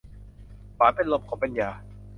[0.75, 1.69] หวานเป็นลม ขมเป็นยา